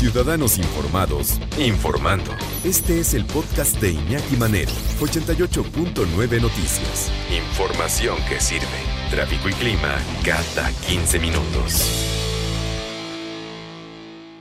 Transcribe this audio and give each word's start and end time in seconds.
Ciudadanos 0.00 0.56
Informados, 0.56 1.38
informando. 1.58 2.32
Este 2.64 3.00
es 3.00 3.12
el 3.12 3.26
podcast 3.26 3.78
de 3.82 3.90
Iñaki 3.90 4.34
Manero, 4.38 4.70
88.9 4.98 6.40
Noticias. 6.40 7.12
Información 7.30 8.16
que 8.26 8.40
sirve. 8.40 8.64
Tráfico 9.10 9.50
y 9.50 9.52
clima 9.52 9.98
cada 10.24 10.72
15 10.88 11.18
minutos. 11.18 11.84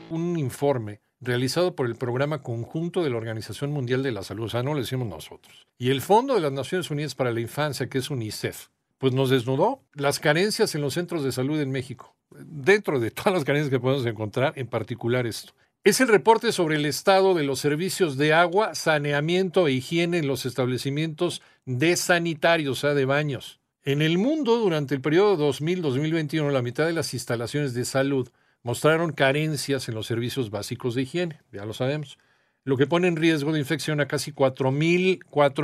Un 0.10 0.40
informe 0.40 1.02
realizado 1.20 1.76
por 1.76 1.88
el 1.88 1.98
Programa 1.98 2.42
Conjunto 2.42 3.04
de 3.04 3.10
la 3.10 3.18
Organización 3.18 3.74
Mundial 3.74 4.02
de 4.02 4.14
la 4.14 4.24
Salud, 4.24 4.46
o 4.46 4.50
sea, 4.50 4.64
no 4.64 4.74
lo 4.74 4.80
decimos 4.80 5.10
nosotros, 5.10 5.68
y 5.78 5.90
el 5.90 6.00
Fondo 6.00 6.36
de 6.36 6.40
las 6.40 6.54
Naciones 6.54 6.90
Unidas 6.90 7.16
para 7.16 7.34
la 7.34 7.42
Infancia, 7.42 7.90
que 7.90 7.98
es 7.98 8.10
UNICEF, 8.10 8.68
pues 8.98 9.12
nos 9.12 9.30
desnudó 9.30 9.84
las 9.92 10.22
carencias 10.22 10.74
en 10.76 10.80
los 10.80 10.94
centros 10.94 11.22
de 11.22 11.34
salud 11.34 11.60
en 11.60 11.70
México 11.70 12.16
dentro 12.32 13.00
de 13.00 13.12
todas 13.12 13.34
las 13.34 13.44
carencias 13.44 13.70
que 13.70 13.80
podemos 13.80 14.06
encontrar, 14.06 14.54
en 14.56 14.68
particular 14.68 15.26
esto. 15.28 15.54
Es 15.84 16.02
el 16.02 16.10
reporte 16.10 16.52
sobre 16.52 16.76
el 16.76 16.86
estado 16.86 17.34
de 17.34 17.44
los 17.44 17.60
servicios 17.60 18.18
de 18.18 18.34
agua, 18.34 18.76
saneamiento 18.76 19.68
e 19.68 19.72
higiene 19.72 20.18
en 20.18 20.28
los 20.28 20.46
establecimientos 20.46 21.42
de 21.66 21.96
sanitarios, 21.96 22.78
o 22.78 22.82
sea, 22.82 22.94
de 22.94 23.06
baños. 23.06 23.60
En 23.84 24.02
el 24.02 24.18
mundo, 24.18 24.58
durante 24.58 24.94
el 24.94 25.02
periodo 25.02 25.52
2000-2021, 25.52 26.52
la 26.52 26.62
mitad 26.62 26.86
de 26.86 26.94
las 26.94 27.14
instalaciones 27.14 27.74
de 27.74 27.86
salud 27.86 28.30
mostraron 28.62 29.14
carencias 29.14 29.88
en 29.88 29.96
los 29.96 30.06
servicios 30.06 30.50
básicos 30.50 30.96
de 30.96 31.04
higiene, 31.04 31.40
ya 31.52 31.66
lo 31.66 31.74
sabemos, 31.74 32.18
lo 32.66 32.76
que 32.76 32.88
pone 32.88 33.08
en 33.08 33.16
riesgo 33.16 33.54
de 33.54 33.60
infección 33.60 34.02
a 34.02 34.08
casi 34.08 34.34
4 34.34 34.72
mil, 34.72 35.22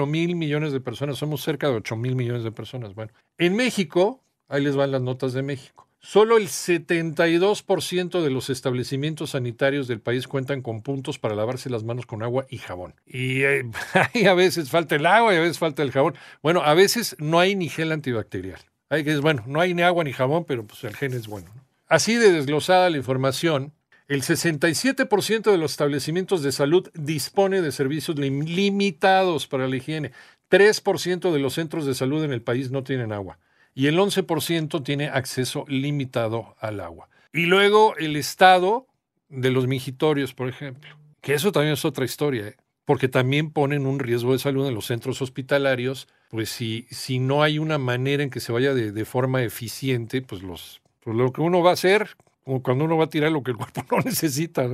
mil 0.07 0.35
millones 0.35 0.71
de 0.71 0.79
personas, 0.79 1.17
somos 1.17 1.43
cerca 1.43 1.67
de 1.67 1.75
8 1.75 1.95
mil 1.97 2.15
millones 2.15 2.43
de 2.43 2.51
personas. 2.51 2.95
Bueno, 2.95 3.11
en 3.37 3.55
México, 3.55 4.23
ahí 4.47 4.63
les 4.63 4.77
van 4.77 4.91
las 4.91 5.01
notas 5.01 5.33
de 5.33 5.43
México. 5.43 5.87
Solo 6.05 6.37
el 6.37 6.49
72% 6.49 8.21
de 8.21 8.29
los 8.29 8.51
establecimientos 8.51 9.31
sanitarios 9.31 9.87
del 9.87 10.01
país 10.01 10.27
cuentan 10.27 10.61
con 10.61 10.83
puntos 10.83 11.17
para 11.17 11.33
lavarse 11.33 11.71
las 11.71 11.83
manos 11.83 12.05
con 12.05 12.21
agua 12.21 12.45
y 12.47 12.59
jabón. 12.59 12.93
Y 13.07 13.41
eh, 13.41 13.63
a 14.29 14.33
veces 14.35 14.69
falta 14.69 14.95
el 14.97 15.07
agua 15.07 15.33
y 15.33 15.37
a 15.37 15.41
veces 15.41 15.57
falta 15.57 15.81
el 15.81 15.91
jabón. 15.91 16.13
Bueno, 16.43 16.61
a 16.61 16.75
veces 16.75 17.15
no 17.17 17.39
hay 17.39 17.55
ni 17.55 17.69
gel 17.69 17.91
antibacterial. 17.91 18.59
Hay 18.89 19.03
que 19.03 19.17
bueno, 19.17 19.43
no 19.47 19.59
hay 19.59 19.73
ni 19.73 19.81
agua 19.81 20.03
ni 20.03 20.13
jabón, 20.13 20.45
pero 20.45 20.63
pues 20.63 20.83
el 20.83 20.95
gen 20.95 21.13
es 21.13 21.25
bueno. 21.25 21.47
Así 21.87 22.13
de 22.13 22.31
desglosada 22.31 22.91
la 22.91 22.97
información, 22.97 23.73
el 24.07 24.21
67% 24.21 25.51
de 25.51 25.57
los 25.57 25.71
establecimientos 25.71 26.43
de 26.43 26.51
salud 26.51 26.87
dispone 26.93 27.63
de 27.63 27.71
servicios 27.71 28.15
limitados 28.19 29.47
para 29.47 29.67
la 29.67 29.75
higiene. 29.75 30.11
3% 30.51 31.33
de 31.33 31.39
los 31.39 31.55
centros 31.55 31.87
de 31.87 31.95
salud 31.95 32.23
en 32.23 32.31
el 32.31 32.43
país 32.43 32.69
no 32.69 32.83
tienen 32.83 33.11
agua 33.11 33.39
y 33.75 33.87
el 33.87 33.99
11% 33.99 34.83
tiene 34.83 35.09
acceso 35.09 35.65
limitado 35.67 36.55
al 36.59 36.79
agua. 36.79 37.09
Y 37.33 37.45
luego 37.45 37.95
el 37.97 38.15
estado 38.15 38.87
de 39.27 39.51
los 39.51 39.67
mingitorios, 39.67 40.33
por 40.33 40.47
ejemplo, 40.47 40.95
que 41.21 41.33
eso 41.33 41.51
también 41.51 41.73
es 41.73 41.83
otra 41.83 42.05
historia, 42.05 42.47
¿eh? 42.47 42.55
porque 42.85 43.09
también 43.09 43.51
ponen 43.51 43.85
un 43.85 43.99
riesgo 43.99 44.31
de 44.31 44.39
salud 44.39 44.65
en 44.67 44.73
los 44.73 44.85
centros 44.85 45.21
hospitalarios, 45.21 46.07
pues 46.29 46.49
si, 46.49 46.87
si 46.89 47.19
no 47.19 47.43
hay 47.43 47.59
una 47.59 47.77
manera 47.77 48.23
en 48.23 48.29
que 48.29 48.39
se 48.39 48.53
vaya 48.53 48.73
de, 48.73 49.05
forma 49.05 49.43
eficiente, 49.43 50.21
pues, 50.21 50.41
los, 50.41 50.81
pues 51.01 51.17
lo 51.17 51.33
que 51.33 51.41
uno 51.41 51.61
va 51.61 51.71
a 51.71 51.73
hacer, 51.73 52.15
cuando 52.61 52.85
uno 52.85 52.95
va 52.95 53.05
a 53.05 53.09
tirar 53.09 53.31
lo 53.31 53.43
que 53.43 53.51
el 53.51 53.57
cuerpo 53.57 53.83
no 53.91 53.97
necesita, 54.03 54.69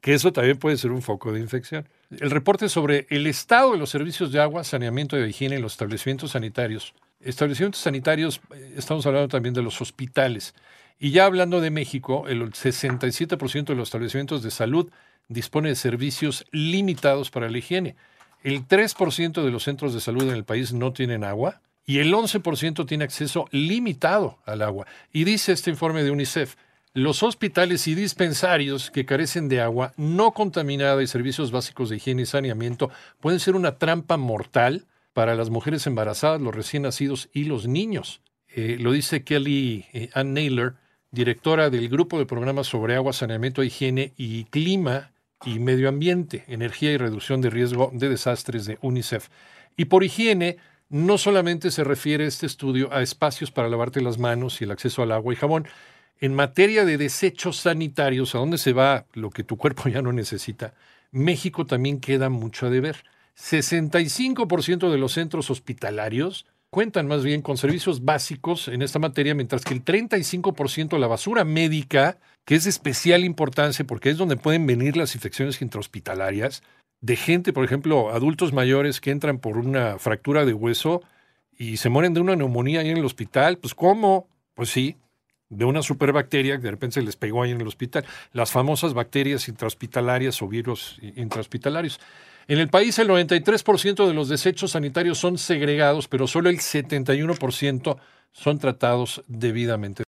que 0.00 0.14
eso 0.14 0.32
también 0.32 0.58
puede 0.58 0.78
ser 0.78 0.90
un 0.90 1.02
foco 1.02 1.30
de 1.30 1.38
infección. 1.38 1.86
El 2.10 2.30
reporte 2.30 2.68
sobre 2.68 3.06
el 3.10 3.28
estado 3.28 3.72
de 3.72 3.78
los 3.78 3.90
servicios 3.90 4.32
de 4.32 4.40
agua, 4.40 4.64
saneamiento 4.64 5.16
y 5.16 5.28
higiene 5.28 5.56
en 5.56 5.62
los 5.62 5.72
establecimientos 5.72 6.32
sanitarios 6.32 6.94
establecimientos 7.24 7.80
sanitarios, 7.80 8.40
eh, 8.54 8.74
estamos 8.76 9.06
hablando 9.06 9.28
también 9.28 9.54
de 9.54 9.62
los 9.62 9.80
hospitales. 9.80 10.54
Y 10.98 11.10
ya 11.10 11.24
hablando 11.24 11.60
de 11.60 11.70
México, 11.70 12.28
el 12.28 12.42
67% 12.52 13.64
de 13.64 13.74
los 13.74 13.88
establecimientos 13.88 14.42
de 14.42 14.50
salud 14.50 14.90
dispone 15.28 15.70
de 15.70 15.74
servicios 15.74 16.46
limitados 16.52 17.30
para 17.30 17.50
la 17.50 17.58
higiene. 17.58 17.96
El 18.42 18.66
3% 18.66 19.42
de 19.42 19.50
los 19.50 19.64
centros 19.64 19.94
de 19.94 20.00
salud 20.00 20.22
en 20.22 20.34
el 20.34 20.44
país 20.44 20.72
no 20.72 20.92
tienen 20.92 21.24
agua 21.24 21.60
y 21.84 21.98
el 21.98 22.12
11% 22.12 22.86
tiene 22.86 23.04
acceso 23.04 23.46
limitado 23.50 24.38
al 24.44 24.62
agua. 24.62 24.86
Y 25.12 25.24
dice 25.24 25.52
este 25.52 25.70
informe 25.70 26.02
de 26.02 26.10
UNICEF, 26.10 26.56
los 26.94 27.22
hospitales 27.22 27.88
y 27.88 27.94
dispensarios 27.94 28.90
que 28.90 29.06
carecen 29.06 29.48
de 29.48 29.60
agua 29.60 29.94
no 29.96 30.32
contaminada 30.32 31.02
y 31.02 31.06
servicios 31.06 31.50
básicos 31.50 31.88
de 31.88 31.96
higiene 31.96 32.22
y 32.22 32.26
saneamiento 32.26 32.90
pueden 33.20 33.40
ser 33.40 33.56
una 33.56 33.78
trampa 33.78 34.16
mortal 34.16 34.86
para 35.12 35.34
las 35.34 35.50
mujeres 35.50 35.86
embarazadas, 35.86 36.40
los 36.40 36.54
recién 36.54 36.84
nacidos 36.84 37.28
y 37.32 37.44
los 37.44 37.66
niños. 37.66 38.20
Eh, 38.48 38.76
lo 38.80 38.92
dice 38.92 39.24
Kelly 39.24 39.86
eh, 39.92 40.10
Ann 40.14 40.34
Naylor, 40.34 40.76
directora 41.10 41.70
del 41.70 41.88
Grupo 41.88 42.18
de 42.18 42.26
Programas 42.26 42.66
sobre 42.66 42.94
Agua, 42.94 43.12
Saneamiento, 43.12 43.62
Higiene 43.62 44.12
y 44.16 44.44
Clima 44.44 45.12
y 45.44 45.58
Medio 45.58 45.88
Ambiente, 45.88 46.44
Energía 46.48 46.92
y 46.92 46.96
Reducción 46.96 47.40
de 47.40 47.50
Riesgo 47.50 47.90
de 47.92 48.08
Desastres 48.08 48.66
de 48.66 48.78
UNICEF. 48.80 49.28
Y 49.76 49.86
por 49.86 50.04
higiene, 50.04 50.58
no 50.88 51.16
solamente 51.16 51.70
se 51.70 51.84
refiere 51.84 52.26
este 52.26 52.46
estudio 52.46 52.92
a 52.92 53.02
espacios 53.02 53.50
para 53.50 53.68
lavarte 53.68 54.02
las 54.02 54.18
manos 54.18 54.60
y 54.60 54.64
el 54.64 54.70
acceso 54.70 55.02
al 55.02 55.12
agua 55.12 55.32
y 55.32 55.36
jabón. 55.36 55.66
En 56.20 56.34
materia 56.34 56.84
de 56.84 56.98
desechos 56.98 57.56
sanitarios, 57.56 58.34
a 58.34 58.38
dónde 58.38 58.58
se 58.58 58.74
va 58.74 59.06
lo 59.14 59.30
que 59.30 59.42
tu 59.42 59.56
cuerpo 59.56 59.88
ya 59.88 60.02
no 60.02 60.12
necesita, 60.12 60.74
México 61.10 61.66
también 61.66 62.00
queda 62.00 62.28
mucho 62.28 62.66
a 62.66 62.70
deber. 62.70 63.04
65% 63.36 64.90
de 64.90 64.98
los 64.98 65.12
centros 65.12 65.50
hospitalarios 65.50 66.46
cuentan 66.70 67.06
más 67.06 67.22
bien 67.22 67.42
con 67.42 67.58
servicios 67.58 68.04
básicos 68.04 68.68
en 68.68 68.80
esta 68.80 68.98
materia, 68.98 69.34
mientras 69.34 69.62
que 69.62 69.74
el 69.74 69.84
35% 69.84 70.88
de 70.88 70.98
la 70.98 71.06
basura 71.06 71.44
médica, 71.44 72.18
que 72.46 72.54
es 72.54 72.64
de 72.64 72.70
especial 72.70 73.24
importancia 73.24 73.86
porque 73.86 74.10
es 74.10 74.16
donde 74.16 74.36
pueden 74.36 74.66
venir 74.66 74.96
las 74.96 75.14
infecciones 75.14 75.60
intrahospitalarias, 75.60 76.62
de 77.02 77.16
gente, 77.16 77.52
por 77.52 77.64
ejemplo, 77.64 78.10
adultos 78.10 78.52
mayores 78.52 79.00
que 79.00 79.10
entran 79.10 79.38
por 79.38 79.58
una 79.58 79.98
fractura 79.98 80.46
de 80.46 80.54
hueso 80.54 81.02
y 81.58 81.76
se 81.76 81.90
mueren 81.90 82.14
de 82.14 82.20
una 82.20 82.36
neumonía 82.36 82.80
ahí 82.80 82.90
en 82.90 82.96
el 82.96 83.04
hospital, 83.04 83.58
pues 83.58 83.74
¿cómo? 83.74 84.28
Pues 84.54 84.70
sí, 84.70 84.96
de 85.50 85.66
una 85.66 85.82
superbacteria 85.82 86.56
que 86.56 86.62
de 86.62 86.70
repente 86.70 86.94
se 86.94 87.02
les 87.02 87.16
pegó 87.16 87.42
ahí 87.42 87.50
en 87.50 87.60
el 87.60 87.66
hospital, 87.66 88.06
las 88.32 88.50
famosas 88.50 88.94
bacterias 88.94 89.48
intrahospitalarias 89.48 90.40
o 90.40 90.48
virus 90.48 90.98
intrahospitalarios. 91.16 92.00
En 92.48 92.58
el 92.58 92.68
país 92.68 92.98
el 92.98 93.08
93% 93.08 94.06
de 94.06 94.14
los 94.14 94.28
desechos 94.28 94.72
sanitarios 94.72 95.18
son 95.18 95.38
segregados, 95.38 96.08
pero 96.08 96.26
solo 96.26 96.50
el 96.50 96.58
71% 96.58 97.96
son 98.32 98.58
tratados 98.58 99.22
debidamente. 99.28 100.00